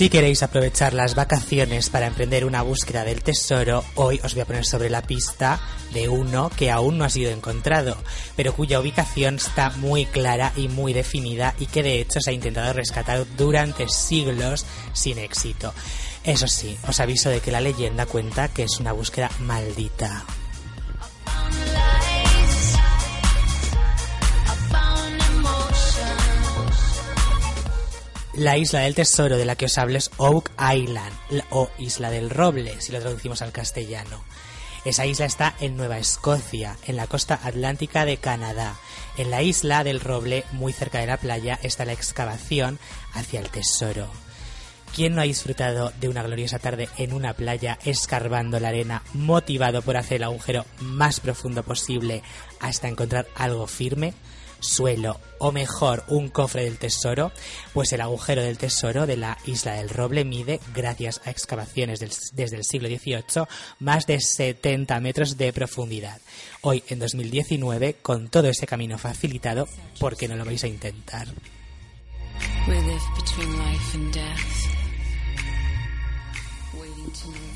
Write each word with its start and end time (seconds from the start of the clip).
Si 0.00 0.08
queréis 0.08 0.42
aprovechar 0.42 0.94
las 0.94 1.14
vacaciones 1.14 1.90
para 1.90 2.06
emprender 2.06 2.46
una 2.46 2.62
búsqueda 2.62 3.04
del 3.04 3.22
tesoro, 3.22 3.84
hoy 3.96 4.18
os 4.24 4.32
voy 4.32 4.40
a 4.40 4.46
poner 4.46 4.64
sobre 4.64 4.88
la 4.88 5.02
pista 5.02 5.60
de 5.92 6.08
uno 6.08 6.48
que 6.56 6.70
aún 6.70 6.96
no 6.96 7.04
ha 7.04 7.10
sido 7.10 7.30
encontrado, 7.30 7.98
pero 8.34 8.54
cuya 8.54 8.80
ubicación 8.80 9.34
está 9.34 9.68
muy 9.68 10.06
clara 10.06 10.54
y 10.56 10.68
muy 10.68 10.94
definida 10.94 11.54
y 11.58 11.66
que 11.66 11.82
de 11.82 12.00
hecho 12.00 12.18
se 12.18 12.30
ha 12.30 12.32
intentado 12.32 12.72
rescatar 12.72 13.26
durante 13.36 13.90
siglos 13.90 14.64
sin 14.94 15.18
éxito. 15.18 15.74
Eso 16.24 16.48
sí, 16.48 16.78
os 16.88 16.98
aviso 16.98 17.28
de 17.28 17.40
que 17.40 17.52
la 17.52 17.60
leyenda 17.60 18.06
cuenta 18.06 18.48
que 18.48 18.62
es 18.62 18.80
una 18.80 18.92
búsqueda 18.92 19.30
maldita. 19.40 20.24
La 28.40 28.56
isla 28.56 28.80
del 28.80 28.94
tesoro 28.94 29.36
de 29.36 29.44
la 29.44 29.54
que 29.54 29.66
os 29.66 29.76
hablo 29.76 29.98
es 29.98 30.10
Oak 30.16 30.50
Island, 30.74 31.12
o 31.50 31.68
Isla 31.76 32.08
del 32.08 32.30
Roble, 32.30 32.80
si 32.80 32.90
lo 32.90 32.98
traducimos 32.98 33.42
al 33.42 33.52
castellano. 33.52 34.24
Esa 34.86 35.04
isla 35.04 35.26
está 35.26 35.54
en 35.60 35.76
Nueva 35.76 35.98
Escocia, 35.98 36.78
en 36.86 36.96
la 36.96 37.06
costa 37.06 37.38
atlántica 37.44 38.06
de 38.06 38.16
Canadá. 38.16 38.76
En 39.18 39.30
la 39.30 39.42
isla 39.42 39.84
del 39.84 40.00
Roble, 40.00 40.46
muy 40.52 40.72
cerca 40.72 41.00
de 41.00 41.06
la 41.06 41.18
playa, 41.18 41.58
está 41.62 41.84
la 41.84 41.92
excavación 41.92 42.78
hacia 43.12 43.40
el 43.40 43.50
tesoro. 43.50 44.08
¿Quién 44.94 45.14
no 45.14 45.20
ha 45.20 45.24
disfrutado 45.24 45.92
de 46.00 46.08
una 46.08 46.22
gloriosa 46.22 46.58
tarde 46.58 46.88
en 46.98 47.12
una 47.12 47.32
playa 47.34 47.78
escarbando 47.84 48.58
la 48.60 48.68
arena, 48.68 49.02
motivado 49.14 49.82
por 49.82 49.96
hacer 49.96 50.16
el 50.16 50.24
agujero 50.24 50.66
más 50.80 51.20
profundo 51.20 51.62
posible 51.62 52.22
hasta 52.60 52.88
encontrar 52.88 53.26
algo 53.34 53.66
firme? 53.66 54.14
suelo 54.60 55.20
o 55.38 55.52
mejor 55.52 56.04
un 56.08 56.28
cofre 56.28 56.64
del 56.64 56.78
tesoro, 56.78 57.32
pues 57.72 57.92
el 57.92 58.02
agujero 58.02 58.42
del 58.42 58.58
tesoro 58.58 59.06
de 59.06 59.16
la 59.16 59.38
isla 59.46 59.74
del 59.74 59.88
Roble 59.88 60.24
mide, 60.24 60.60
gracias 60.74 61.20
a 61.24 61.30
excavaciones 61.30 61.98
desde 62.32 62.56
el 62.56 62.64
siglo 62.64 62.88
XVIII, 62.88 63.46
más 63.78 64.06
de 64.06 64.20
70 64.20 65.00
metros 65.00 65.36
de 65.36 65.52
profundidad. 65.52 66.20
Hoy, 66.60 66.84
en 66.88 66.98
2019, 66.98 67.96
con 68.02 68.28
todo 68.28 68.48
ese 68.48 68.66
camino 68.66 68.98
facilitado, 68.98 69.66
¿por 69.98 70.16
qué 70.16 70.28
no 70.28 70.36
lo 70.36 70.44
vais 70.44 70.62
a 70.62 70.68
intentar? 70.68 71.28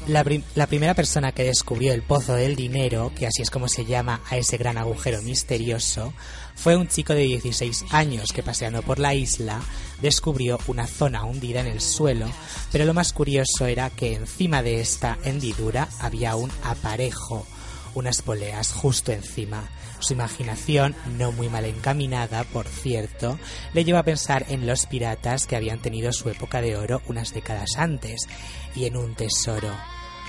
La, 0.06 0.22
primera 0.66 0.92
persona 0.92 1.32
que 1.32 1.44
descubrió 1.44 1.94
el 1.94 2.02
pozo 2.02 2.34
del 2.34 2.56
dinero, 2.56 3.10
que 3.16 3.26
así 3.26 3.40
es 3.40 3.50
como 3.50 3.68
se 3.68 3.86
llama 3.86 4.20
a 4.28 4.36
ese 4.36 4.58
gran 4.58 4.76
agujero 4.76 5.22
misterioso, 5.22 6.12
fue 6.54 6.76
un 6.76 6.88
chico 6.88 7.14
de 7.14 7.22
16 7.22 7.86
años 7.90 8.30
que 8.34 8.42
paseando 8.42 8.82
por 8.82 8.98
la 8.98 9.14
isla 9.14 9.62
descubrió 10.02 10.58
una 10.66 10.86
zona 10.86 11.24
hundida 11.24 11.60
en 11.60 11.68
el 11.68 11.80
suelo, 11.80 12.26
pero 12.70 12.84
lo 12.84 12.92
más 12.92 13.14
curioso 13.14 13.64
era 13.64 13.88
que 13.88 14.12
encima 14.12 14.62
de 14.62 14.82
esta 14.82 15.16
hendidura 15.24 15.88
había 16.00 16.36
un 16.36 16.50
aparejo, 16.62 17.46
unas 17.94 18.22
poleas 18.22 18.72
justo 18.72 19.12
encima. 19.12 19.68
Su 20.00 20.12
imaginación, 20.12 20.94
no 21.16 21.32
muy 21.32 21.48
mal 21.48 21.64
encaminada, 21.64 22.44
por 22.44 22.66
cierto, 22.66 23.38
le 23.72 23.84
llevó 23.84 23.98
a 23.98 24.04
pensar 24.04 24.44
en 24.48 24.66
los 24.66 24.86
piratas 24.86 25.46
que 25.46 25.56
habían 25.56 25.80
tenido 25.80 26.12
su 26.12 26.28
época 26.28 26.60
de 26.60 26.76
oro 26.76 27.00
unas 27.08 27.32
décadas 27.32 27.76
antes, 27.76 28.28
y 28.74 28.86
en 28.86 28.96
un 28.96 29.14
tesoro. 29.14 29.70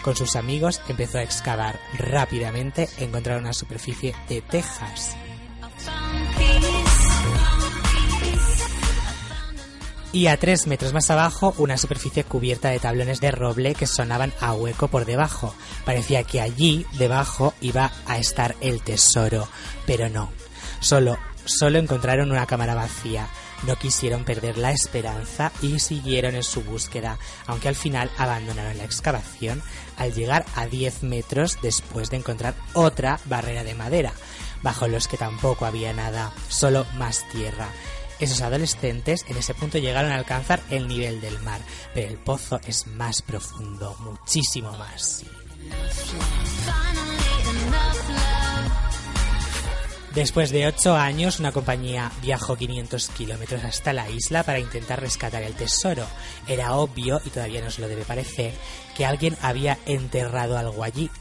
Con 0.04 0.16
sus 0.16 0.36
amigos 0.36 0.82
empezó 0.88 1.18
a 1.18 1.24
excavar. 1.24 1.80
Rápidamente 1.98 2.88
encontraron 3.00 3.44
una 3.44 3.54
superficie 3.54 4.16
de 4.30 4.42
tejas. 4.42 5.18
Y 10.16 10.28
a 10.28 10.38
tres 10.38 10.66
metros 10.66 10.94
más 10.94 11.12
abajo, 11.12 11.54
una 11.58 11.78
superficie 11.78 12.24
cubierta 12.24 12.70
de 12.70 12.80
tablones 12.80 13.20
de 13.20 13.32
roble 13.32 13.76
que 13.76 13.86
sonaban 13.86 14.32
a 14.40 14.54
hueco 14.54 14.88
por 14.88 15.04
debajo. 15.04 15.54
Parecía 15.84 16.24
que 16.24 16.40
allí, 16.40 16.86
debajo, 16.94 17.54
iba 17.60 17.92
a 18.06 18.18
estar 18.18 18.56
el 18.62 18.82
tesoro. 18.82 19.46
Pero 19.86 20.08
no. 20.08 20.32
Solo, 20.80 21.18
solo 21.44 21.80
encontraron 21.80 22.32
una 22.32 22.46
cámara 22.46 22.76
vacía 22.76 23.28
no 23.64 23.76
quisieron 23.76 24.24
perder 24.24 24.58
la 24.58 24.72
esperanza 24.72 25.52
y 25.62 25.80
siguieron 25.80 26.36
en 26.36 26.44
su 26.44 26.62
búsqueda, 26.64 27.18
aunque 27.48 27.68
al 27.68 27.76
final 27.76 28.10
abandonaron 28.18 28.78
la 28.78 28.84
excavación 28.84 29.62
al 29.98 30.14
llegar 30.14 30.46
a 30.56 30.68
10 30.68 31.04
metros 31.04 31.58
después 31.62 32.10
de 32.10 32.18
encontrar 32.18 32.54
otra 32.74 33.20
barrera 33.26 33.64
de 33.64 33.76
madera, 33.76 34.14
bajo 34.62 34.88
los 34.88 35.08
que 35.08 35.18
tampoco 35.18 35.66
había 35.66 35.94
nada, 35.94 36.32
solo 36.48 36.86
más 36.96 37.28
tierra. 37.30 37.70
Esos 38.20 38.42
adolescentes 38.42 39.26
en 39.28 39.38
ese 39.38 39.54
punto 39.54 39.78
llegaron 39.78 40.12
a 40.12 40.16
alcanzar 40.16 40.62
el 40.70 40.88
nivel 40.88 41.20
del 41.20 41.40
mar, 41.42 41.60
pero 41.94 42.08
el 42.08 42.18
pozo 42.18 42.60
es 42.66 42.88
más 42.88 43.22
profundo, 43.22 43.96
muchísimo 44.00 44.72
más. 44.78 45.24
Después 50.16 50.50
de 50.52 50.66
ocho 50.66 50.96
años, 50.96 51.42
una 51.42 51.52
compañía 51.52 52.10
viajó 52.22 52.56
500 52.56 53.10
kilómetros 53.10 53.66
hasta 53.66 53.92
la 53.92 54.10
isla 54.10 54.44
para 54.44 54.60
intentar 54.60 55.02
rescatar 55.02 55.44
el 55.44 55.56
tesoro. 55.56 56.08
Era 56.48 56.76
obvio, 56.76 57.20
y 57.26 57.32
todavía 57.32 57.62
nos 57.62 57.80
lo 57.80 57.90
debe 57.90 58.06
parecer, 58.06 58.54
que 58.96 59.06
alguien 59.06 59.36
había 59.42 59.78
enterrado 59.86 60.58
algo 60.58 60.86
allí, 60.86 61.12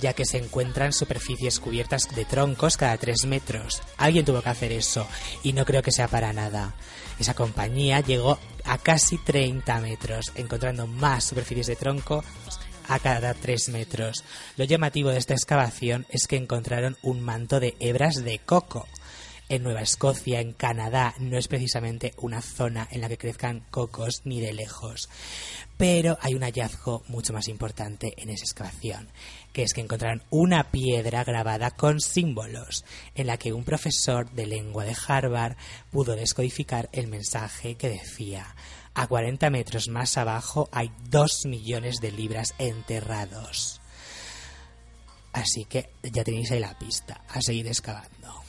ya 0.00 0.12
que 0.12 0.24
se 0.24 0.38
encuentran 0.38 0.92
superficies 0.92 1.60
cubiertas 1.60 2.08
de 2.14 2.24
troncos 2.24 2.76
cada 2.76 2.96
tres 2.96 3.24
metros. 3.26 3.82
Alguien 3.96 4.24
tuvo 4.24 4.42
que 4.42 4.48
hacer 4.48 4.72
eso, 4.72 5.06
y 5.42 5.52
no 5.52 5.64
creo 5.64 5.82
que 5.82 5.92
sea 5.92 6.08
para 6.08 6.32
nada. 6.32 6.74
Esa 7.18 7.34
compañía 7.34 8.00
llegó 8.00 8.38
a 8.64 8.78
casi 8.78 9.18
30 9.18 9.80
metros, 9.80 10.32
encontrando 10.36 10.86
más 10.86 11.24
superficies 11.24 11.66
de 11.66 11.76
tronco 11.76 12.22
a 12.88 12.98
cada 12.98 13.34
tres 13.34 13.68
metros. 13.68 14.24
Lo 14.56 14.64
llamativo 14.64 15.10
de 15.10 15.18
esta 15.18 15.34
excavación 15.34 16.06
es 16.08 16.26
que 16.26 16.36
encontraron 16.36 16.96
un 17.02 17.20
manto 17.20 17.60
de 17.60 17.76
hebras 17.80 18.24
de 18.24 18.38
coco. 18.38 18.86
En 19.50 19.62
Nueva 19.62 19.80
Escocia, 19.80 20.40
en 20.40 20.52
Canadá, 20.52 21.14
no 21.18 21.38
es 21.38 21.48
precisamente 21.48 22.12
una 22.18 22.42
zona 22.42 22.86
en 22.90 23.00
la 23.00 23.08
que 23.08 23.16
crezcan 23.16 23.64
cocos 23.70 24.20
ni 24.24 24.40
de 24.40 24.52
lejos. 24.52 25.08
Pero 25.78 26.18
hay 26.20 26.34
un 26.34 26.42
hallazgo 26.42 27.02
mucho 27.08 27.32
más 27.32 27.48
importante 27.48 28.12
en 28.18 28.28
esa 28.28 28.44
excavación, 28.44 29.08
que 29.52 29.62
es 29.62 29.72
que 29.72 29.80
encontraron 29.80 30.22
una 30.30 30.70
piedra 30.70 31.24
grabada 31.24 31.70
con 31.70 32.00
símbolos, 32.00 32.84
en 33.14 33.26
la 33.26 33.36
que 33.36 33.52
un 33.52 33.64
profesor 33.64 34.30
de 34.30 34.46
lengua 34.46 34.84
de 34.84 34.96
Harvard 35.06 35.56
pudo 35.90 36.16
descodificar 36.16 36.88
el 36.92 37.08
mensaje 37.08 37.76
que 37.76 37.88
decía 37.88 38.54
a 38.98 39.06
40 39.06 39.48
metros 39.50 39.86
más 39.86 40.18
abajo 40.18 40.68
hay 40.72 40.90
2 41.08 41.46
millones 41.46 42.00
de 42.00 42.10
libras 42.10 42.52
enterrados. 42.58 43.80
Así 45.32 45.66
que 45.66 45.90
ya 46.02 46.24
tenéis 46.24 46.50
ahí 46.50 46.58
la 46.58 46.76
pista, 46.76 47.22
a 47.28 47.40
seguir 47.40 47.68
excavando. 47.68 48.47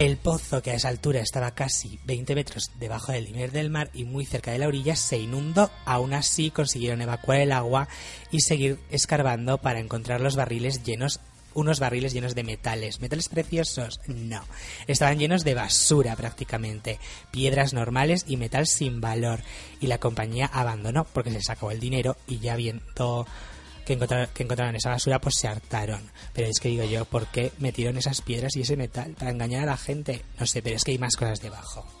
El 0.00 0.16
pozo, 0.16 0.62
que 0.62 0.70
a 0.70 0.76
esa 0.76 0.88
altura 0.88 1.20
estaba 1.20 1.50
casi 1.50 2.00
20 2.06 2.34
metros 2.34 2.70
debajo 2.78 3.12
del 3.12 3.30
nivel 3.30 3.52
del 3.52 3.68
mar 3.68 3.90
y 3.92 4.04
muy 4.04 4.24
cerca 4.24 4.50
de 4.50 4.58
la 4.58 4.66
orilla, 4.66 4.96
se 4.96 5.18
inundó. 5.18 5.70
Aún 5.84 6.14
así 6.14 6.50
consiguieron 6.50 7.02
evacuar 7.02 7.40
el 7.40 7.52
agua 7.52 7.86
y 8.30 8.40
seguir 8.40 8.78
escarbando 8.90 9.58
para 9.58 9.78
encontrar 9.78 10.22
los 10.22 10.36
barriles 10.36 10.84
llenos 10.84 11.20
unos 11.52 11.80
barriles 11.80 12.14
llenos 12.14 12.34
de 12.34 12.44
metales. 12.44 13.02
¿Metales 13.02 13.28
preciosos? 13.28 14.00
No. 14.06 14.42
Estaban 14.86 15.18
llenos 15.18 15.44
de 15.44 15.52
basura 15.52 16.16
prácticamente, 16.16 16.98
piedras 17.30 17.74
normales 17.74 18.24
y 18.26 18.38
metal 18.38 18.66
sin 18.66 19.02
valor. 19.02 19.40
Y 19.80 19.88
la 19.88 19.98
compañía 19.98 20.46
abandonó 20.46 21.04
porque 21.04 21.30
se 21.30 21.42
sacó 21.42 21.72
el 21.72 21.80
dinero 21.80 22.16
y 22.26 22.38
ya 22.38 22.56
viendo 22.56 23.26
que 23.84 23.94
encontraron, 23.94 24.28
que 24.34 24.42
encontraron 24.42 24.76
esa 24.76 24.90
basura, 24.90 25.20
pues 25.20 25.36
se 25.38 25.48
hartaron. 25.48 26.10
Pero 26.32 26.48
es 26.48 26.60
que 26.60 26.68
digo 26.68 26.84
yo, 26.84 27.04
¿por 27.04 27.26
qué 27.26 27.52
metieron 27.58 27.96
esas 27.96 28.20
piedras 28.20 28.56
y 28.56 28.62
ese 28.62 28.76
metal? 28.76 29.14
¿Para 29.18 29.30
engañar 29.30 29.62
a 29.62 29.72
la 29.72 29.76
gente? 29.76 30.22
No 30.38 30.46
sé, 30.46 30.62
pero 30.62 30.76
es 30.76 30.84
que 30.84 30.92
hay 30.92 30.98
más 30.98 31.16
cosas 31.16 31.40
debajo. 31.40 31.99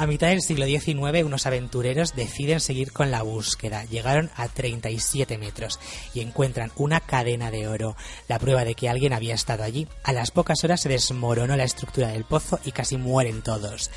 A 0.00 0.06
mitad 0.06 0.28
del 0.28 0.40
siglo 0.40 0.64
XIX, 0.64 1.24
unos 1.26 1.44
aventureros 1.44 2.16
deciden 2.16 2.60
seguir 2.60 2.90
con 2.90 3.10
la 3.10 3.20
búsqueda. 3.20 3.84
Llegaron 3.84 4.30
a 4.34 4.48
37 4.48 5.36
metros 5.36 5.78
y 6.14 6.20
encuentran 6.20 6.72
una 6.76 7.00
cadena 7.00 7.50
de 7.50 7.68
oro, 7.68 7.96
la 8.26 8.38
prueba 8.38 8.64
de 8.64 8.74
que 8.74 8.88
alguien 8.88 9.12
había 9.12 9.34
estado 9.34 9.62
allí. 9.62 9.86
A 10.02 10.14
las 10.14 10.30
pocas 10.30 10.64
horas 10.64 10.80
se 10.80 10.88
desmoronó 10.88 11.54
la 11.54 11.64
estructura 11.64 12.08
del 12.08 12.24
pozo 12.24 12.58
y 12.64 12.72
casi 12.72 12.96
mueren 12.96 13.42
todos. 13.42 13.90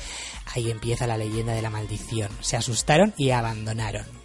Ahí 0.54 0.70
empieza 0.70 1.06
la 1.06 1.16
leyenda 1.16 1.54
de 1.54 1.62
la 1.62 1.70
maldición. 1.70 2.28
Se 2.42 2.58
asustaron 2.58 3.14
y 3.16 3.30
abandonaron. 3.30 4.23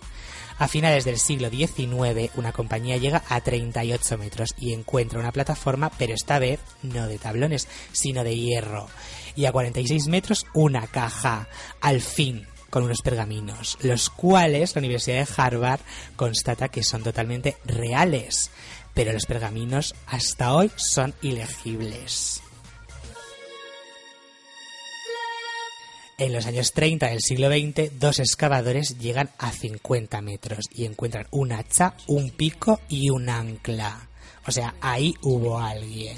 A 0.59 0.67
finales 0.67 1.05
del 1.05 1.17
siglo 1.17 1.49
XIX, 1.49 2.31
una 2.35 2.51
compañía 2.51 2.97
llega 2.97 3.23
a 3.29 3.39
38 3.39 4.17
metros 4.17 4.53
y 4.57 4.73
encuentra 4.73 5.19
una 5.19 5.31
plataforma, 5.31 5.89
pero 5.97 6.13
esta 6.13 6.37
vez 6.37 6.59
no 6.83 7.07
de 7.07 7.17
tablones, 7.17 7.69
sino 7.93 8.25
de 8.25 8.35
hierro 8.35 8.87
y 9.37 9.45
a 9.45 9.53
46 9.53 10.07
metros 10.07 10.45
una 10.53 10.85
caja, 10.87 11.47
al 11.79 12.01
fin, 12.01 12.45
con 12.69 12.83
unos 12.83 13.01
pergaminos, 13.01 13.77
los 13.81 14.09
cuales 14.09 14.75
la 14.75 14.79
Universidad 14.79 15.25
de 15.25 15.33
Harvard 15.37 15.79
constata 16.17 16.67
que 16.67 16.83
son 16.83 17.03
totalmente 17.03 17.55
reales, 17.63 18.51
pero 18.93 19.13
los 19.13 19.25
pergaminos 19.25 19.95
hasta 20.07 20.53
hoy 20.53 20.69
son 20.75 21.13
ilegibles. 21.21 22.41
En 26.19 26.33
los 26.33 26.45
años 26.47 26.73
30 26.73 27.07
del 27.07 27.21
siglo 27.21 27.47
XX, 27.47 27.97
dos 27.97 28.19
excavadores 28.19 28.97
llegan 28.99 29.29
a 29.37 29.53
50 29.53 30.19
metros 30.19 30.65
y 30.69 30.83
encuentran 30.83 31.27
un 31.31 31.53
hacha, 31.53 31.93
un 32.07 32.31
pico 32.31 32.81
y 32.89 33.09
un 33.09 33.29
ancla. 33.29 34.09
O 34.45 34.51
sea, 34.51 34.75
ahí 34.81 35.15
hubo 35.21 35.59
alguien. 35.59 36.17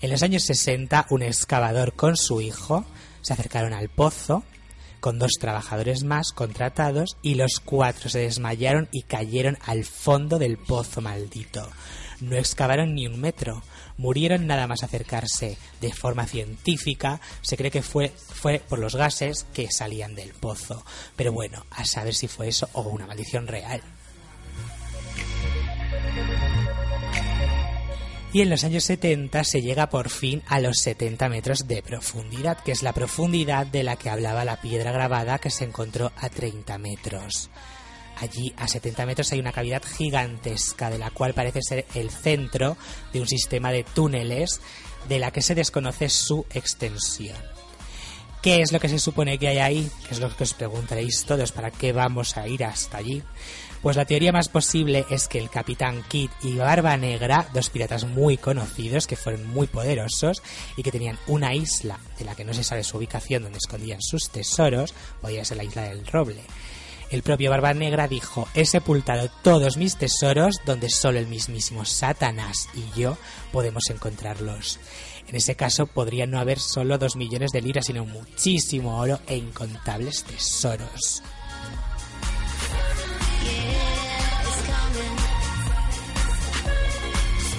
En 0.00 0.10
los 0.10 0.24
años 0.24 0.42
60, 0.42 1.06
un 1.10 1.22
excavador 1.22 1.92
con 1.92 2.16
su 2.16 2.40
hijo 2.40 2.84
se 3.20 3.32
acercaron 3.32 3.74
al 3.74 3.88
pozo 3.88 4.42
con 4.98 5.20
dos 5.20 5.30
trabajadores 5.38 6.02
más 6.02 6.32
contratados 6.32 7.16
y 7.22 7.36
los 7.36 7.60
cuatro 7.64 8.08
se 8.08 8.18
desmayaron 8.18 8.88
y 8.90 9.02
cayeron 9.02 9.56
al 9.64 9.84
fondo 9.84 10.40
del 10.40 10.58
pozo 10.58 11.00
maldito. 11.00 11.70
No 12.20 12.36
excavaron 12.36 12.94
ni 12.94 13.06
un 13.06 13.20
metro, 13.20 13.62
murieron 13.96 14.46
nada 14.46 14.66
más 14.66 14.82
acercarse. 14.82 15.56
De 15.80 15.92
forma 15.92 16.26
científica 16.26 17.20
se 17.42 17.56
cree 17.56 17.70
que 17.70 17.82
fue, 17.82 18.08
fue 18.08 18.60
por 18.60 18.78
los 18.78 18.96
gases 18.96 19.46
que 19.52 19.70
salían 19.70 20.14
del 20.14 20.30
pozo. 20.30 20.84
Pero 21.16 21.32
bueno, 21.32 21.64
a 21.70 21.84
saber 21.84 22.14
si 22.14 22.28
fue 22.28 22.48
eso 22.48 22.68
o 22.72 22.82
una 22.82 23.06
maldición 23.06 23.46
real. 23.46 23.82
y 28.32 28.42
en 28.42 28.50
los 28.50 28.64
años 28.64 28.84
70 28.84 29.42
se 29.42 29.62
llega 29.62 29.88
por 29.88 30.10
fin 30.10 30.42
a 30.48 30.60
los 30.60 30.78
70 30.78 31.28
metros 31.28 31.66
de 31.66 31.82
profundidad, 31.82 32.58
que 32.62 32.72
es 32.72 32.82
la 32.82 32.92
profundidad 32.92 33.66
de 33.66 33.82
la 33.82 33.96
que 33.96 34.10
hablaba 34.10 34.44
la 34.44 34.60
piedra 34.60 34.92
grabada 34.92 35.38
que 35.38 35.50
se 35.50 35.64
encontró 35.64 36.12
a 36.16 36.28
30 36.28 36.76
metros. 36.78 37.50
Allí, 38.20 38.52
a 38.56 38.66
70 38.66 39.06
metros, 39.06 39.30
hay 39.32 39.40
una 39.40 39.52
cavidad 39.52 39.82
gigantesca, 39.82 40.90
de 40.90 40.98
la 40.98 41.10
cual 41.10 41.34
parece 41.34 41.62
ser 41.62 41.86
el 41.94 42.10
centro 42.10 42.76
de 43.12 43.20
un 43.20 43.28
sistema 43.28 43.70
de 43.70 43.84
túneles 43.84 44.60
de 45.08 45.18
la 45.18 45.30
que 45.30 45.42
se 45.42 45.54
desconoce 45.54 46.08
su 46.08 46.44
extensión. 46.52 47.36
¿Qué 48.42 48.60
es 48.60 48.72
lo 48.72 48.78
que 48.78 48.88
se 48.88 48.98
supone 48.98 49.38
que 49.38 49.48
hay 49.48 49.58
ahí? 49.58 49.90
Es 50.10 50.20
lo 50.20 50.34
que 50.34 50.44
os 50.44 50.54
preguntaréis 50.54 51.24
todos, 51.24 51.50
¿para 51.52 51.72
qué 51.72 51.92
vamos 51.92 52.36
a 52.36 52.46
ir 52.46 52.64
hasta 52.64 52.98
allí? 52.98 53.22
Pues 53.82 53.96
la 53.96 54.04
teoría 54.04 54.32
más 54.32 54.48
posible 54.48 55.04
es 55.10 55.28
que 55.28 55.38
el 55.38 55.50
Capitán 55.50 56.04
Kidd 56.08 56.30
y 56.42 56.54
Barba 56.54 56.96
Negra, 56.96 57.48
dos 57.52 57.70
piratas 57.70 58.04
muy 58.04 58.36
conocidos 58.36 59.06
que 59.06 59.16
fueron 59.16 59.46
muy 59.46 59.68
poderosos 59.68 60.42
y 60.76 60.82
que 60.82 60.90
tenían 60.92 61.18
una 61.28 61.54
isla 61.54 61.98
de 62.18 62.24
la 62.24 62.34
que 62.34 62.44
no 62.44 62.54
se 62.54 62.64
sabe 62.64 62.82
su 62.82 62.96
ubicación 62.96 63.44
donde 63.44 63.58
escondían 63.58 64.02
sus 64.02 64.30
tesoros, 64.30 64.94
podría 65.20 65.44
ser 65.44 65.58
la 65.58 65.64
isla 65.64 65.82
del 65.82 66.06
Roble. 66.06 66.42
El 67.10 67.22
propio 67.22 67.50
Barba 67.50 67.72
Negra 67.72 68.06
dijo, 68.06 68.48
he 68.54 68.66
sepultado 68.66 69.30
todos 69.42 69.78
mis 69.78 69.96
tesoros 69.96 70.56
donde 70.66 70.90
solo 70.90 71.18
el 71.18 71.26
mismísimo 71.26 71.86
Satanás 71.86 72.68
y 72.74 73.00
yo 73.00 73.16
podemos 73.50 73.88
encontrarlos. 73.88 74.78
En 75.26 75.34
ese 75.34 75.56
caso 75.56 75.86
podría 75.86 76.26
no 76.26 76.38
haber 76.38 76.58
solo 76.58 76.98
dos 76.98 77.16
millones 77.16 77.50
de 77.52 77.62
liras, 77.62 77.86
sino 77.86 78.04
muchísimo 78.04 78.98
oro 78.98 79.20
e 79.26 79.36
incontables 79.36 80.24
tesoros. 80.24 81.22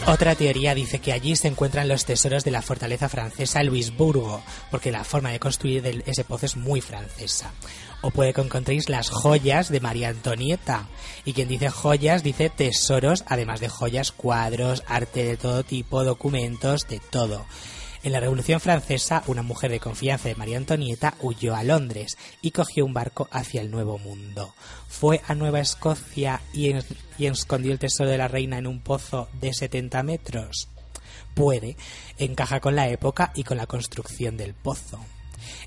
Otra 0.05 0.33
teoría 0.33 0.73
dice 0.73 0.97
que 0.97 1.13
allí 1.13 1.35
se 1.35 1.47
encuentran 1.47 1.87
los 1.87 2.05
tesoros 2.05 2.43
de 2.43 2.49
la 2.49 2.63
fortaleza 2.63 3.09
francesa 3.09 3.61
Luisburgo, 3.61 4.41
porque 4.71 4.91
la 4.91 5.03
forma 5.03 5.29
de 5.29 5.39
construir 5.39 6.03
ese 6.05 6.23
pozo 6.23 6.47
es 6.47 6.55
muy 6.55 6.81
francesa. 6.81 7.51
O 8.01 8.11
puede 8.11 8.33
que 8.33 8.41
encontréis 8.41 8.87
las 8.87 9.09
joyas 9.09 9.69
de 9.69 9.81
María 9.81 10.09
Antonieta. 10.09 10.87
Y 11.25 11.33
quien 11.33 11.49
dice 11.49 11.69
joyas 11.69 12.23
dice 12.23 12.49
tesoros, 12.49 13.25
además 13.27 13.59
de 13.59 13.67
joyas, 13.67 14.11
cuadros, 14.11 14.83
arte 14.87 15.25
de 15.25 15.35
todo 15.35 15.63
tipo, 15.63 16.05
documentos, 16.05 16.87
de 16.87 16.99
todo. 16.99 17.45
En 18.01 18.13
la 18.13 18.21
Revolución 18.21 18.61
Francesa, 18.61 19.23
una 19.27 19.41
mujer 19.41 19.71
de 19.71 19.81
confianza 19.81 20.29
de 20.29 20.35
María 20.35 20.55
Antonieta 20.55 21.15
huyó 21.19 21.53
a 21.53 21.63
Londres 21.63 22.17
y 22.41 22.51
cogió 22.51 22.85
un 22.85 22.93
barco 22.93 23.27
hacia 23.31 23.59
el 23.59 23.69
Nuevo 23.69 23.97
Mundo. 23.97 24.53
Fue 24.87 25.19
a 25.27 25.35
Nueva 25.35 25.59
Escocia 25.59 26.39
y, 26.53 26.73
escondió 27.19 27.73
el 27.73 27.79
tesoro 27.79 28.09
de 28.09 28.17
la 28.17 28.29
reina 28.29 28.57
en 28.57 28.67
un 28.67 28.79
pozo 28.79 29.27
de 29.41 29.53
70 29.53 30.01
metros. 30.03 30.69
Puede, 31.33 31.75
encaja 32.17 32.61
con 32.61 32.77
la 32.77 32.87
época 32.87 33.33
y 33.35 33.43
con 33.43 33.57
la 33.57 33.67
construcción 33.67 34.37
del 34.37 34.53
pozo 34.53 34.99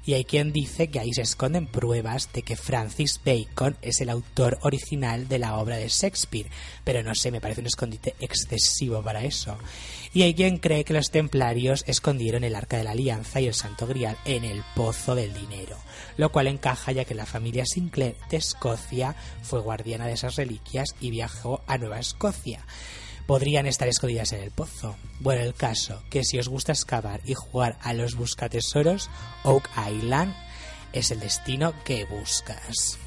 y 0.05 0.15
hay 0.15 0.25
quien 0.25 0.53
dice 0.53 0.89
que 0.89 0.99
ahí 1.01 1.13
se 1.13 1.23
esconden 1.23 1.67
pruebas 1.67 2.33
de 2.33 2.43
que 2.43 2.57
Francis 2.57 3.21
Bacon 3.25 3.77
es 3.83 4.01
el 4.01 4.11
autor 4.11 4.59
original 4.63 5.29
de 5.29 5.39
la 5.39 5.57
obra 5.57 5.77
de 5.77 5.89
Shakespeare, 5.89 6.51
pero 6.85 7.03
no 7.03 7.15
sé, 7.15 7.31
me 7.31 7.41
parece 7.41 7.61
un 7.61 7.67
escondite 7.67 8.15
excesivo 8.21 9.03
para 9.03 9.25
eso. 9.25 9.57
Y 10.13 10.23
hay 10.23 10.35
quien 10.35 10.59
cree 10.59 10.85
que 10.85 10.93
los 10.93 11.11
templarios 11.11 11.85
escondieron 11.87 12.45
el 12.45 12.55
Arca 12.55 12.77
de 12.77 12.85
la 12.85 12.91
Alianza 12.91 13.41
y 13.41 13.47
el 13.47 13.55
Santo 13.55 13.87
Grial 13.87 14.17
en 14.25 14.45
el 14.45 14.63
Pozo 14.75 15.15
del 15.15 15.33
Dinero, 15.33 15.77
lo 16.17 16.31
cual 16.33 16.49
encaja 16.49 16.93
ya 16.93 17.05
que 17.05 17.15
la 17.15 17.27
familia 17.27 17.65
Sinclair 17.65 18.17
de 18.31 18.37
Escocia 18.37 19.17
fue 19.43 19.61
guardiana 19.61 20.07
de 20.07 20.15
esas 20.15 20.37
reliquias 20.37 20.95
y 21.01 21.11
viajó 21.11 21.63
a 21.67 21.79
Nueva 21.79 21.99
Escocia 21.99 22.65
podrían 23.27 23.67
estar 23.67 23.89
escondidas 23.89 24.33
en 24.33 24.43
el 24.43 24.51
pozo. 24.51 24.97
Bueno, 25.21 25.43
el 25.43 25.55
caso, 25.55 26.03
que 26.11 26.25
si 26.25 26.39
os 26.39 26.49
gusta 26.49 26.73
excavar 26.73 27.21
y 27.25 27.35
jugar 27.35 27.79
a 27.83 27.93
los 27.93 28.15
buscatesoros, 28.15 29.11
Oak 29.45 29.69
Island 29.91 30.35
es 30.93 31.11
el 31.11 31.21
destino 31.21 31.75
que 31.85 32.05
buscas. 32.05 32.99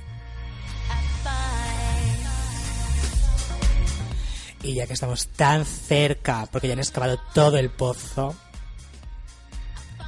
Y 4.63 4.73
ya 4.73 4.87
que 4.87 4.93
estamos 4.93 5.27
tan 5.27 5.65
cerca, 5.65 6.47
porque 6.51 6.67
ya 6.67 6.73
han 6.73 6.79
excavado 6.79 7.19
todo 7.33 7.57
el 7.57 7.69
pozo, 7.69 8.35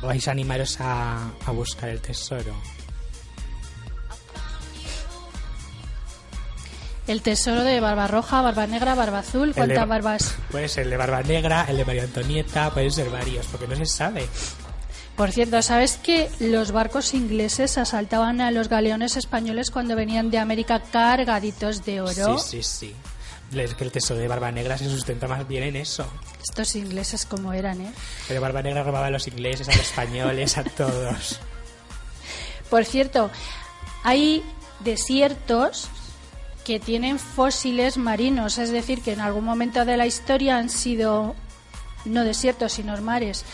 vais 0.01 0.27
a 0.27 0.31
animaros 0.31 0.79
a, 0.81 1.31
a 1.45 1.51
buscar 1.51 1.89
el 1.89 2.01
tesoro. 2.01 2.55
El 7.07 7.21
tesoro 7.21 7.63
de 7.63 7.79
Barba 7.79 8.07
Roja, 8.07 8.41
Barba 8.41 8.67
Negra, 8.67 8.93
Barba 8.93 9.19
Azul, 9.19 9.53
¿cuántas 9.55 9.87
barbas? 9.87 10.35
Puede 10.51 10.67
ser 10.67 10.83
el 10.83 10.89
de 10.89 10.97
Barba 10.97 11.23
Negra, 11.23 11.65
el 11.69 11.77
de 11.77 11.85
María 11.85 12.03
Antonieta, 12.03 12.69
pueden 12.71 12.91
ser 12.91 13.09
varios, 13.09 13.45
porque 13.47 13.65
no 13.65 13.77
se 13.77 13.85
sabe. 13.85 14.27
Por 15.15 15.31
cierto, 15.31 15.61
¿sabes 15.61 15.97
que 15.97 16.29
los 16.39 16.71
barcos 16.71 17.13
ingleses 17.13 17.77
asaltaban 17.77 18.41
a 18.41 18.51
los 18.51 18.67
galeones 18.67 19.15
españoles 19.15 19.71
cuando 19.71 19.95
venían 19.95 20.29
de 20.29 20.37
América 20.37 20.81
cargaditos 20.81 21.85
de 21.85 22.01
oro? 22.01 22.37
Sí, 22.39 22.61
sí, 22.61 22.63
sí. 22.63 22.95
Es 23.57 23.73
que 23.73 23.85
el 23.85 23.91
tesoro 23.91 24.19
de 24.19 24.27
Barba 24.27 24.51
Negra 24.51 24.77
se 24.77 24.89
sustenta 24.89 25.29
más 25.29 25.47
bien 25.47 25.63
en 25.63 25.77
eso. 25.77 26.05
Estos 26.43 26.75
ingleses 26.75 27.25
como 27.25 27.53
eran, 27.53 27.79
¿eh? 27.79 27.91
Pero 28.27 28.41
Barba 28.41 28.61
Negra 28.61 28.83
robaba 28.83 29.07
a 29.07 29.11
los 29.11 29.27
ingleses, 29.29 29.69
a 29.69 29.71
los 29.71 29.79
españoles, 29.79 30.57
a 30.57 30.65
todos. 30.65 31.39
Por 32.69 32.83
cierto, 32.83 33.31
hay 34.03 34.43
desiertos 34.81 35.89
que 36.67 36.81
tienen 36.81 37.17
fósiles 37.17 37.95
marinos, 37.95 38.57
es 38.57 38.71
decir, 38.71 39.01
que 39.01 39.13
en 39.13 39.21
algún 39.21 39.45
momento 39.45 39.85
de 39.85 39.95
la 39.95 40.05
historia 40.05 40.57
han 40.57 40.69
sido 40.69 41.33
no 42.03 42.25
desiertos, 42.25 42.73
sino 42.73 42.99
mares. 43.01 43.45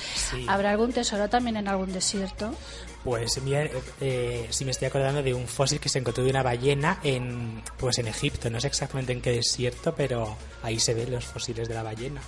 ¿Habrá 0.47 0.71
algún 0.71 0.91
tesoro 0.93 1.29
también 1.29 1.57
en 1.57 1.67
algún 1.67 1.93
desierto? 1.93 2.55
Pues 3.03 3.39
mira, 3.43 3.69
eh, 4.01 4.47
sí 4.49 4.65
me 4.65 4.71
estoy 4.71 4.87
acordando 4.87 5.21
de 5.21 5.31
un 5.31 5.47
fósil 5.47 5.79
que 5.79 5.89
se 5.89 5.99
encontró 5.99 6.23
de 6.23 6.31
una 6.31 6.41
ballena 6.41 6.99
en, 7.03 7.61
pues 7.77 7.99
en 7.99 8.07
Egipto. 8.07 8.49
No 8.49 8.59
sé 8.59 8.65
exactamente 8.65 9.13
en 9.13 9.21
qué 9.21 9.29
desierto, 9.29 9.93
pero 9.93 10.35
ahí 10.63 10.79
se 10.79 10.95
ven 10.95 11.11
los 11.11 11.23
fósiles 11.23 11.67
de 11.67 11.75
la 11.75 11.83
ballena. 11.83 12.21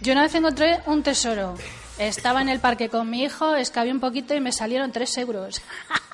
Yo 0.00 0.12
una 0.12 0.22
vez 0.22 0.34
encontré 0.34 0.80
un 0.86 1.02
tesoro. 1.02 1.56
Estaba 1.98 2.40
en 2.40 2.48
el 2.48 2.58
parque 2.58 2.88
con 2.88 3.10
mi 3.10 3.22
hijo, 3.24 3.54
excavé 3.54 3.92
un 3.92 4.00
poquito 4.00 4.34
y 4.34 4.40
me 4.40 4.50
salieron 4.50 4.92
tres 4.92 5.18
euros. 5.18 5.60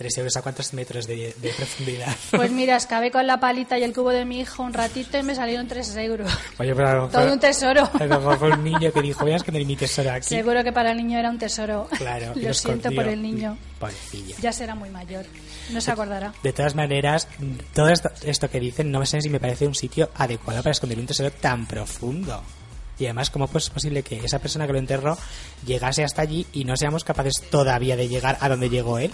¿Tres 0.00 0.16
euros 0.16 0.34
a 0.34 0.40
cuántos 0.40 0.72
metros 0.72 1.06
de, 1.06 1.34
de 1.42 1.50
profundidad? 1.50 2.16
Pues 2.30 2.50
mira, 2.50 2.74
excavé 2.76 3.10
con 3.10 3.26
la 3.26 3.38
palita 3.38 3.78
y 3.78 3.82
el 3.82 3.92
cubo 3.92 4.08
de 4.08 4.24
mi 4.24 4.40
hijo 4.40 4.62
un 4.62 4.72
ratito 4.72 5.18
y 5.18 5.22
me 5.22 5.34
salieron 5.34 5.68
tres 5.68 5.94
euros. 5.94 6.32
Oye, 6.58 6.74
pero 6.74 6.88
a 6.88 6.94
lo 6.94 7.02
mejor- 7.06 7.10
Todo 7.22 7.32
un 7.34 7.38
tesoro. 7.38 7.90
a 7.92 8.04
lo 8.06 8.18
mejor 8.18 8.38
fue 8.38 8.50
un 8.50 8.64
niño 8.64 8.90
que 8.94 9.02
dijo, 9.02 9.20
voy 9.24 9.32
a 9.32 9.36
esconder 9.36 9.66
mi 9.66 9.76
tesoro 9.76 10.10
aquí. 10.12 10.28
Seguro 10.28 10.64
que 10.64 10.72
para 10.72 10.92
el 10.92 10.96
niño 10.96 11.18
era 11.18 11.28
un 11.28 11.38
tesoro. 11.38 11.86
Claro, 11.98 12.32
Lo 12.34 12.54
siento 12.54 12.90
por 12.92 13.06
el 13.08 13.20
niño. 13.20 13.58
Ya 14.40 14.54
será 14.54 14.74
muy 14.74 14.88
mayor. 14.88 15.26
No 15.70 15.82
se 15.82 15.90
acordará. 15.90 16.32
De 16.42 16.54
todas 16.54 16.74
maneras, 16.74 17.28
todo 17.74 17.90
esto, 17.90 18.08
esto 18.24 18.48
que 18.48 18.58
dicen 18.58 18.90
no 18.90 19.04
sé 19.04 19.20
si 19.20 19.28
me 19.28 19.38
parece 19.38 19.66
un 19.66 19.74
sitio 19.74 20.08
adecuado 20.14 20.62
para 20.62 20.72
esconder 20.72 20.98
un 20.98 21.04
tesoro 21.08 21.30
tan 21.30 21.66
profundo. 21.66 22.42
Y 22.98 23.04
además, 23.04 23.28
¿cómo 23.28 23.48
pues 23.48 23.64
es 23.64 23.70
posible 23.70 24.02
que 24.02 24.16
esa 24.24 24.38
persona 24.38 24.66
que 24.66 24.72
lo 24.72 24.78
enterró 24.78 25.18
llegase 25.66 26.04
hasta 26.04 26.22
allí 26.22 26.46
y 26.54 26.64
no 26.64 26.74
seamos 26.78 27.04
capaces 27.04 27.34
todavía 27.50 27.96
de 27.96 28.08
llegar 28.08 28.38
a 28.40 28.48
donde 28.48 28.70
llegó 28.70 28.98
él? 28.98 29.10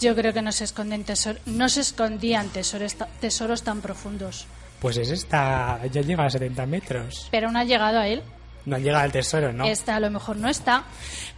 Yo 0.00 0.14
creo 0.14 0.32
que 0.32 0.42
no 0.42 0.52
se 0.52 0.64
esconden 0.64 1.04
tesor- 1.04 1.38
no 1.46 1.68
se 1.68 1.80
escondían 1.80 2.48
tesoros, 2.48 2.96
tesoros 3.20 3.62
tan 3.62 3.80
profundos. 3.80 4.46
Pues 4.80 4.96
ese 4.96 5.14
está, 5.14 5.80
ya 5.90 6.02
llega 6.02 6.24
a 6.26 6.30
70 6.30 6.66
metros. 6.66 7.28
Pero 7.30 7.50
no 7.50 7.58
ha 7.58 7.64
llegado 7.64 7.98
a 8.00 8.08
él. 8.08 8.22
No 8.66 8.78
llega 8.78 9.02
al 9.02 9.12
tesoro, 9.12 9.52
¿no? 9.52 9.66
Esta 9.66 9.96
a 9.96 10.00
lo 10.00 10.10
mejor 10.10 10.36
no 10.36 10.48
está. 10.48 10.84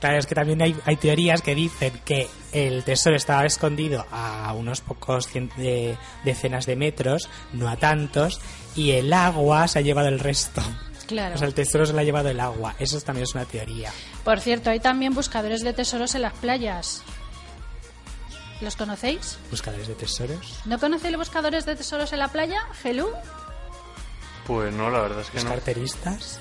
Claro, 0.00 0.16
es 0.18 0.26
que 0.26 0.34
también 0.36 0.62
hay, 0.62 0.76
hay 0.84 0.96
teorías 0.96 1.42
que 1.42 1.56
dicen 1.56 1.92
que 2.04 2.28
el 2.52 2.84
tesoro 2.84 3.16
estaba 3.16 3.44
escondido 3.44 4.06
a 4.12 4.52
unos 4.56 4.80
pocos 4.80 5.28
cien- 5.28 5.52
de- 5.56 5.96
decenas 6.24 6.66
de 6.66 6.76
metros, 6.76 7.28
no 7.52 7.68
a 7.68 7.76
tantos, 7.76 8.40
y 8.76 8.92
el 8.92 9.12
agua 9.12 9.66
se 9.66 9.80
ha 9.80 9.82
llevado 9.82 10.06
el 10.08 10.20
resto. 10.20 10.62
Claro. 11.08 11.34
O 11.34 11.38
sea, 11.38 11.48
el 11.48 11.54
tesoro 11.54 11.84
se 11.84 11.92
lo 11.92 11.98
ha 11.98 12.04
llevado 12.04 12.28
el 12.30 12.38
agua. 12.40 12.74
Eso 12.78 13.00
también 13.00 13.24
es 13.24 13.34
una 13.34 13.44
teoría. 13.44 13.90
Por 14.24 14.38
cierto, 14.40 14.70
hay 14.70 14.78
también 14.80 15.12
buscadores 15.12 15.62
de 15.62 15.72
tesoros 15.72 16.14
en 16.14 16.22
las 16.22 16.32
playas. 16.34 17.02
¿Los 18.60 18.74
conocéis? 18.76 19.38
Buscadores 19.50 19.86
de 19.88 19.94
tesoros. 19.94 20.60
¿No 20.64 20.78
conocéis 20.78 21.12
los 21.12 21.20
buscadores 21.28 21.66
de 21.66 21.76
tesoros 21.76 22.12
en 22.12 22.18
la 22.20 22.28
playa, 22.28 22.60
Gelú? 22.82 23.08
Pues 24.46 24.72
no, 24.72 24.90
la 24.90 25.00
verdad 25.00 25.20
es 25.20 25.28
que 25.30 25.36
Los 25.36 25.44
no. 25.44 25.50
carteristas. 25.50 26.38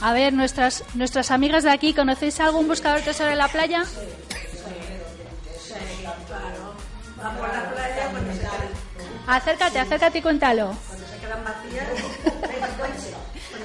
A 0.00 0.12
ver, 0.12 0.32
nuestras, 0.32 0.82
nuestras 0.94 1.30
amigas 1.30 1.62
de 1.62 1.70
aquí, 1.70 1.94
¿conocéis 1.94 2.40
algún 2.40 2.66
buscador 2.66 2.98
de 3.00 3.04
tesoro 3.04 3.30
en 3.30 3.38
la 3.38 3.48
playa? 3.48 3.84
Acércate, 9.26 9.78
acércate 9.78 10.18
y 10.18 10.22
cuéntalo. 10.22 10.74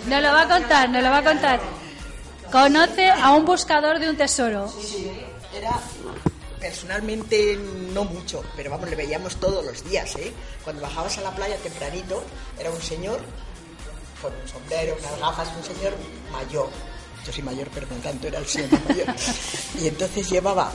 No 0.07 0.21
lo 0.21 0.31
va 0.31 0.41
a 0.43 0.47
contar, 0.47 0.89
no 0.89 1.01
lo 1.01 1.09
va 1.09 1.17
a 1.17 1.23
contar. 1.23 1.59
Conoce 2.51 3.09
a 3.11 3.31
un 3.31 3.45
buscador 3.45 3.99
de 3.99 4.09
un 4.09 4.17
tesoro. 4.17 4.71
Era 5.53 5.71
personalmente 6.59 7.57
no 7.93 8.03
mucho, 8.03 8.43
pero 8.55 8.71
vamos, 8.71 8.89
le 8.89 8.95
veíamos 8.95 9.37
todos 9.37 9.65
los 9.65 9.83
días, 9.83 10.15
¿eh? 10.15 10.33
Cuando 10.63 10.81
bajabas 10.81 11.17
a 11.17 11.21
la 11.21 11.35
playa 11.35 11.57
tempranito, 11.57 12.23
era 12.59 12.69
un 12.69 12.81
señor 12.81 13.21
con 14.21 14.33
un 14.33 14.47
sombrero, 14.47 14.97
unas 14.99 15.19
gafas, 15.19 15.49
un 15.55 15.63
señor 15.63 15.93
mayor. 16.31 16.69
Yo 17.25 17.33
soy 17.33 17.43
mayor, 17.43 17.69
pero 17.73 17.87
no 17.87 17.95
tanto, 17.97 18.27
era 18.27 18.39
el 18.39 18.47
señor 18.47 18.79
mayor. 18.87 19.07
Y 19.79 19.87
entonces 19.87 20.29
llevaba 20.29 20.71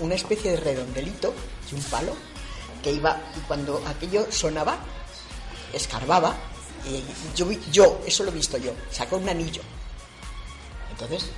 una 0.00 0.14
especie 0.14 0.52
de 0.52 0.56
redondelito 0.58 1.32
y 1.70 1.74
un 1.74 1.82
palo 1.84 2.14
que 2.82 2.92
iba, 2.92 3.20
y 3.36 3.40
cuando 3.40 3.82
aquello 3.86 4.26
sonaba, 4.30 4.78
escarbaba, 5.72 6.34
y 6.84 7.02
yo, 7.36 7.50
yo, 7.70 8.00
eso 8.04 8.24
lo 8.24 8.30
he 8.30 8.34
visto 8.34 8.58
yo, 8.58 8.72
sacó 8.90 9.16
un 9.16 9.28
anillo. 9.28 9.62
Entonces, 10.90 11.30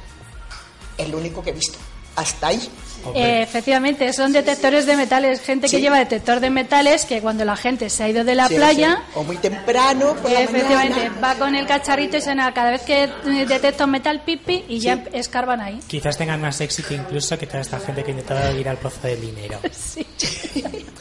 es 0.96 1.08
lo 1.08 1.18
único 1.18 1.42
que 1.42 1.50
he 1.50 1.52
visto. 1.52 1.78
Hasta 2.16 2.49
ahí. 2.49 2.68
Eh, 3.14 3.42
efectivamente, 3.42 4.11
son 4.14 4.33
detectores 4.33 4.87
de 4.87 4.97
metales, 4.97 5.40
gente 5.42 5.68
que 5.68 5.78
lleva 5.78 5.99
detector 5.99 6.40
de 6.40 6.49
metales 6.49 7.04
que 7.04 7.21
cuando 7.21 7.44
la 7.44 7.54
gente 7.54 7.90
se 7.90 8.02
ha 8.02 8.09
ido 8.09 8.25
de 8.25 8.35
la 8.35 8.49
Sí, 8.49 8.54
playa, 8.54 9.02
sí. 9.09 9.12
O 9.18 9.25
muy 9.25 9.37
temprano, 9.37 10.14
por 10.23 10.30
la 10.30 10.40
efectivamente, 10.40 11.11
mañana. 11.11 11.21
va 11.21 11.35
con 11.35 11.54
el 11.54 11.66
cacharrito 11.66 12.16
y 12.16 12.23
suena 12.23 12.54
cada 12.54 12.71
vez 12.71 12.80
que 12.80 13.04
eh, 13.04 13.11
detecta 13.47 13.85
un 13.85 13.90
metal 13.90 14.23
pipi 14.25 14.64
y 14.68 14.78
ya 14.78 15.04
escarban 15.12 15.61
ahí. 15.61 15.80
Quizás 15.87 16.16
tengan 16.16 16.40
más 16.40 16.59
éxito 16.62 16.94
incluso 16.94 17.37
que 17.38 17.47
toda 17.47 17.61
esta 17.61 17.78
gente 17.78 18.02
que 18.02 18.11
ha 18.12 18.14
intentado 18.14 18.59
ir 18.59 18.68
al 18.71 18.78
pozo 18.78 19.06
del 19.06 19.21
dinero. 19.21 19.59
Sí. 19.75 20.06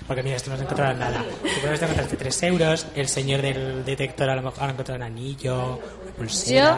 Porque 0.06 0.24
mira, 0.24 0.36
esto 0.36 0.50
no 0.50 0.56
has 0.58 0.62
encontrado 0.62 0.94
nada. 0.96 1.24
Tú 1.42 1.48
puedes 1.62 1.82
encontrarte 1.82 2.18
3 2.18 2.44
euros, 2.44 2.86
el 2.96 3.08
señor 3.08 3.42
del 3.42 3.86
detector 3.86 4.30
a 4.30 4.36
lo 4.36 4.42
mejor 4.42 4.64
ha 4.64 4.72
encontrado 4.72 4.98
un 4.98 5.04
anillo, 5.04 5.76
una 5.78 5.78
Yo, 5.78 6.14
pulsera. 6.18 6.78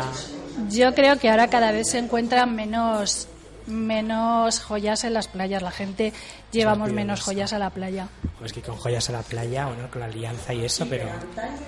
yo 0.70 0.94
creo 0.94 1.18
que 1.18 1.30
ahora 1.32 1.48
cada 1.50 1.72
vez 1.72 1.90
se 1.90 1.98
encuentran 1.98 2.54
menos 2.56 3.28
menos 3.68 4.60
joyas 4.60 5.04
en 5.04 5.14
las 5.14 5.28
playas. 5.28 5.62
La 5.62 5.72
gente 5.72 6.14
llevamos 6.52 6.92
menos 6.92 7.22
joyas 7.22 7.54
a 7.54 7.60
la 7.60 7.70
playa. 7.70 8.08
Pues 8.40 8.54
que 8.54 8.62
con 8.62 8.76
joyas 8.78 9.10
a 9.10 9.14
la 9.14 9.22
playa, 9.22 9.66
bueno, 9.68 9.90
con 9.90 10.00
la 10.02 10.08
alianza 10.08 10.54
y 10.54 10.66
eso, 10.66 10.86
pero 10.90 11.08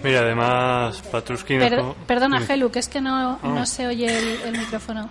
Mira, 0.04 0.20
además, 0.22 1.02
Patruski 1.12 1.56
nos 1.56 1.70
Per- 1.70 1.80
co- 1.80 1.96
perdona. 2.06 2.42
Gelu, 2.42 2.70
que 2.72 2.80
es 2.80 2.88
que 2.90 3.02
no, 3.02 3.40
no 3.42 3.62
Ah. 3.62 3.66
se 3.66 3.88
oye 3.88 4.06
el, 4.18 4.42
el 4.54 4.58
micrófono 4.60 5.10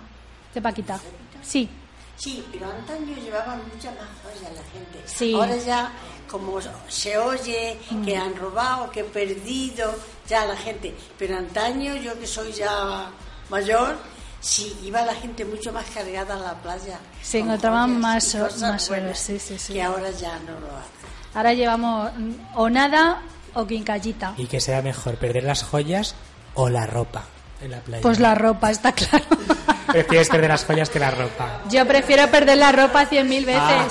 de 0.53 0.61
Paquita. 0.61 0.99
Sí. 1.41 1.69
Sí, 2.15 2.43
pero 2.51 2.65
antaño 2.71 3.15
llevaban 3.15 3.61
mucha 3.71 3.91
más 3.91 4.07
joya 4.23 4.49
la 4.49 4.63
gente. 4.73 5.01
Sí. 5.05 5.33
Ahora 5.35 5.55
ya, 5.57 5.91
como 6.27 6.59
se 6.87 7.15
oye 7.17 7.77
que 8.03 8.17
han 8.17 8.35
robado, 8.35 8.89
que 8.89 9.01
he 9.01 9.03
perdido, 9.03 9.93
ya 10.27 10.45
la 10.45 10.55
gente. 10.57 10.95
Pero 11.19 11.37
antaño, 11.37 11.95
yo 11.95 12.19
que 12.19 12.25
soy 12.25 12.51
ya 12.53 13.09
mayor, 13.49 13.97
sí, 14.39 14.77
iba 14.83 15.01
la 15.03 15.13
gente 15.15 15.45
mucho 15.45 15.71
más 15.71 15.85
cargada 15.93 16.35
a 16.35 16.39
la 16.39 16.53
playa. 16.55 16.99
Se 17.21 17.39
con 17.39 17.49
encontraban 17.49 17.99
más 17.99 18.35
más 18.35 18.59
buenas, 18.59 18.89
horas, 18.89 19.19
sí, 19.19 19.39
sí, 19.39 19.57
sí. 19.59 19.73
Que 19.73 19.83
ahora 19.83 20.11
ya 20.11 20.37
no 20.39 20.59
lo 20.59 20.67
hacen. 20.67 21.07
Ahora 21.33 21.53
llevamos 21.53 22.11
o 22.55 22.69
nada 22.69 23.21
o 23.53 23.65
quincallita. 23.65 24.33
y 24.37 24.45
que 24.47 24.59
sea 24.61 24.81
mejor 24.81 25.15
perder 25.17 25.43
las 25.43 25.63
joyas 25.63 26.15
o 26.53 26.69
la 26.69 26.85
ropa 26.85 27.23
en 27.61 27.71
la 27.71 27.79
playa. 27.79 28.01
Pues 28.01 28.19
la 28.19 28.35
ropa, 28.35 28.71
está 28.71 28.91
claro. 28.91 29.25
Prefieres 29.87 30.29
perder 30.29 30.49
las 30.49 30.65
joyas 30.65 30.89
que 30.89 30.99
la 30.99 31.11
ropa. 31.11 31.61
Yo 31.69 31.85
prefiero 31.87 32.29
perder 32.29 32.57
la 32.57 32.71
ropa 32.71 33.05
cien 33.05 33.27
mil 33.29 33.45
veces. 33.45 33.61
Ah. 33.63 33.87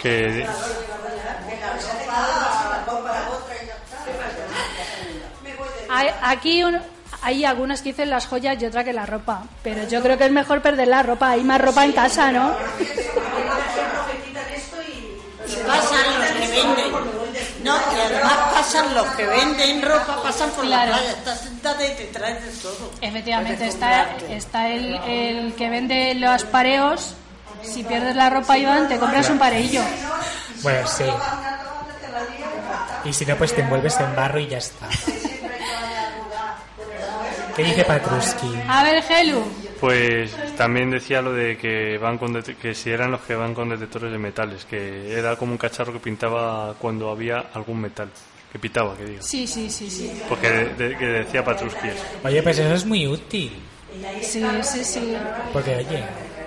que 0.00 0.46
aquí 6.22 6.64
un- 6.64 6.80
hay 7.22 7.44
algunas 7.44 7.82
que 7.82 7.90
dicen 7.90 8.10
las 8.10 8.26
joyas 8.26 8.60
y 8.60 8.66
otra 8.66 8.84
que 8.84 8.92
la 8.92 9.06
ropa. 9.06 9.42
Pero 9.62 9.86
yo 9.88 10.02
creo 10.02 10.18
que 10.18 10.24
es 10.26 10.32
mejor 10.32 10.60
perder 10.62 10.88
la 10.88 11.02
ropa. 11.02 11.30
Hay 11.30 11.44
más 11.44 11.60
ropa 11.60 11.84
en 11.84 11.92
casa, 11.92 12.32
¿no? 12.32 12.54
Y 15.48 15.54
pasan 15.66 16.18
los 16.18 16.30
que 16.30 16.48
venden. 16.48 16.92
No, 17.64 17.76
y 17.76 18.00
además 18.00 18.32
pasan 18.54 18.94
los 18.94 19.06
que 19.08 19.26
venden 19.26 19.82
ropa, 19.82 20.22
pasan 20.22 20.50
por 20.50 20.64
Claro. 20.64 20.90
la 20.92 20.96
playa. 20.98 21.12
Estás 21.12 21.40
sentada 21.40 21.86
y 21.86 21.94
te 21.96 22.04
traes 22.06 22.44
de 22.44 22.50
todo. 22.62 22.90
Efectivamente, 23.00 23.66
está, 23.68 24.16
está 24.28 24.68
el, 24.68 24.94
el 25.06 25.54
que 25.54 25.68
vende 25.70 26.14
los 26.14 26.44
pareos. 26.44 27.14
Si 27.62 27.84
pierdes 27.84 28.16
la 28.16 28.28
ropa, 28.30 28.58
Iván, 28.58 28.88
te 28.88 28.98
compras 28.98 29.30
un 29.30 29.38
pareillo. 29.38 29.82
Bueno, 30.62 30.86
sí. 30.88 31.04
Y 33.04 33.12
si 33.12 33.24
no, 33.26 33.36
pues 33.36 33.54
te 33.54 33.60
envuelves 33.60 33.98
en 34.00 34.14
barro 34.16 34.40
y 34.40 34.48
ya 34.48 34.58
está. 34.58 34.88
¿Qué 37.56 37.64
dice 37.64 37.84
Patruski? 37.84 38.52
A 38.68 38.82
ver, 38.82 39.02
Gelu. 39.02 39.42
pues 39.80 40.32
también 40.56 40.90
decía 40.90 41.20
lo 41.22 41.32
de 41.32 41.56
que 41.58 41.98
van 41.98 42.18
con 42.18 42.40
que 42.42 42.74
si 42.74 42.90
eran 42.90 43.10
los 43.10 43.20
que 43.22 43.34
van 43.34 43.54
con 43.54 43.68
detectores 43.68 44.10
de 44.12 44.18
metales, 44.18 44.64
que 44.64 45.12
era 45.18 45.36
como 45.36 45.52
un 45.52 45.58
cacharro 45.58 45.92
que 45.92 45.98
pintaba 45.98 46.74
cuando 46.78 47.10
había 47.10 47.38
algún 47.54 47.80
metal, 47.80 48.08
que 48.50 48.58
pitaba, 48.58 48.96
que 48.96 49.04
digo. 49.04 49.22
Sí, 49.22 49.46
sí, 49.46 49.68
sí, 49.70 49.90
sí. 49.90 50.10
Porque 50.28 50.48
de- 50.48 50.96
que 50.96 51.06
decía 51.06 51.44
Patruski. 51.44 51.88
Oye, 52.24 52.42
pues 52.42 52.58
eso 52.58 52.74
es 52.74 52.84
muy 52.86 53.06
útil. 53.06 53.52
Sí, 54.22 54.42
sí, 54.62 54.84
sí. 54.84 55.16
Porque, 55.52 55.76
oye, 55.76 56.02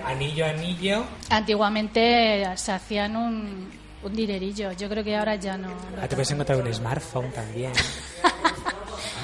anillo, 0.06 0.46
anillo. 0.46 1.04
Antiguamente 1.30 2.44
se 2.56 2.72
hacían 2.72 3.16
un, 3.16 3.68
un 4.02 4.12
dinerillo. 4.14 4.72
Yo 4.72 4.88
creo 4.88 5.04
que 5.04 5.16
ahora 5.16 5.36
ya 5.36 5.56
no. 5.56 5.68
Ah, 6.00 6.08
te 6.08 6.16
puedes 6.16 6.30
encontrar 6.32 6.60
un 6.60 6.72
smartphone 6.74 7.30
también. 7.32 7.72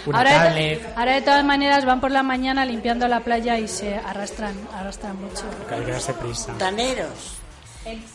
Una 0.07 0.19
Ahora, 0.19 0.45
tablet. 0.47 0.93
ahora 0.97 1.15
de 1.15 1.23
todas 1.23 1.45
maneras 1.45 1.85
van 1.85 2.01
por 2.01 2.11
la 2.11 2.23
mañana 2.23 2.65
limpiando 2.65 3.07
la 3.09 3.21
playa 3.21 3.59
y 3.59 3.69
se 3.69 3.95
arrastran, 3.95 4.55
arrastran 4.75 5.17
mucho. 5.21 5.45
Hay 5.71 5.85
que 5.85 5.93
darse 5.93 6.13
prisa. 6.15 6.47
Fontaneros, 6.47 7.35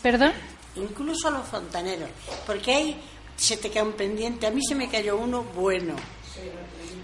¿Perdón? 0.02 0.34
incluso 0.76 1.30
los 1.32 1.48
fontaneros, 1.48 2.10
porque 2.46 2.74
ahí 2.74 3.02
se 3.36 3.58
te 3.58 3.70
cae 3.70 3.84
un 3.84 3.94
pendiente. 3.94 4.48
A 4.48 4.52
mí 4.52 4.62
se 4.68 4.76
me 4.76 4.90
cayó 4.90 5.18
uno 5.18 5.44
bueno. 5.44 5.96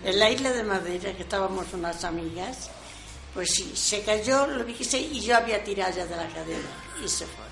En 0.03 0.19
la 0.19 0.29
isla 0.29 0.51
de 0.51 0.63
Madeira, 0.63 1.13
que 1.13 1.23
estábamos 1.23 1.71
unas 1.73 2.03
amigas, 2.03 2.69
pues 3.33 3.51
sí, 3.51 3.71
se 3.75 4.01
cayó, 4.03 4.45
lo 4.47 4.65
se, 4.83 4.99
y 4.99 5.21
yo 5.21 5.37
había 5.37 5.63
tirado 5.63 5.95
ya 5.95 6.05
de 6.05 6.15
la 6.15 6.27
cadena 6.27 6.69
y 7.03 7.07
se 7.07 7.25
fue. 7.25 7.43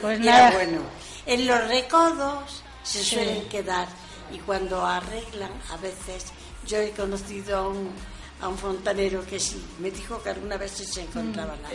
Pues 0.00 0.20
Y 0.20 0.24
nada. 0.24 0.48
era 0.48 0.56
bueno. 0.56 0.80
En 1.26 1.46
los 1.46 1.66
recodos 1.68 2.62
se 2.84 3.02
suelen 3.02 3.48
quedar 3.48 3.88
y 4.32 4.38
cuando 4.38 4.84
arreglan, 4.84 5.50
a 5.72 5.76
veces, 5.76 6.26
yo 6.66 6.78
he 6.78 6.90
conocido 6.90 7.56
a 7.58 7.68
un, 7.68 7.90
a 8.40 8.48
un 8.48 8.58
fontanero 8.58 9.24
que 9.26 9.38
sí. 9.38 9.64
Me 9.78 9.90
dijo 9.90 10.22
que 10.22 10.30
alguna 10.30 10.56
vez 10.56 10.72
se 10.72 11.02
encontraba 11.02 11.54
nada. 11.56 11.74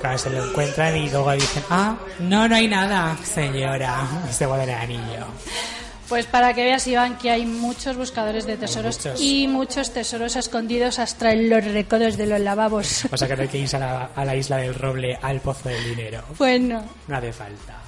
Claro, 0.00 0.18
se 0.18 0.30
lo 0.30 0.44
encuentran 0.44 0.96
y 0.96 1.08
luego 1.10 1.32
dicen, 1.32 1.62
ah, 1.70 1.96
no, 2.20 2.48
no 2.48 2.56
hay 2.56 2.68
nada, 2.68 3.16
señora. 3.24 4.06
Y 4.28 4.32
se 4.32 4.44
el 4.44 4.70
anillo. 4.70 5.26
Pues 6.08 6.26
para 6.26 6.52
que 6.52 6.64
veas, 6.64 6.86
Iván, 6.86 7.16
que 7.16 7.30
hay 7.30 7.46
muchos 7.46 7.96
buscadores 7.96 8.46
de 8.46 8.58
tesoros 8.58 8.98
muchos. 8.98 9.20
y 9.20 9.48
muchos 9.48 9.92
tesoros 9.92 10.36
escondidos 10.36 10.98
hasta 10.98 11.32
en 11.32 11.48
los 11.48 11.64
recodos 11.64 12.18
de 12.18 12.26
los 12.26 12.40
lavabos. 12.40 13.06
O 13.10 13.16
sea 13.16 13.26
que 13.26 13.34
no 13.36 13.42
hay 13.42 13.48
que 13.48 13.58
irse 13.58 13.76
a 13.76 13.80
la, 13.80 14.10
a 14.14 14.24
la 14.24 14.36
isla 14.36 14.58
del 14.58 14.74
roble, 14.74 15.18
al 15.22 15.40
pozo 15.40 15.70
del 15.70 15.82
dinero. 15.82 16.22
Bueno, 16.38 16.84
No 17.08 17.16
hace 17.16 17.32
falta. 17.32 17.80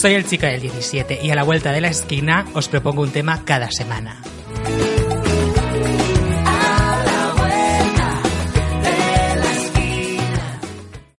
Soy 0.00 0.14
el 0.14 0.24
chico 0.24 0.46
del 0.46 0.60
17 0.60 1.18
y 1.24 1.30
a 1.32 1.34
la 1.34 1.42
vuelta 1.42 1.72
de 1.72 1.80
la 1.80 1.88
esquina 1.88 2.46
os 2.54 2.68
propongo 2.68 3.02
un 3.02 3.10
tema 3.10 3.44
cada 3.44 3.68
semana. 3.68 4.22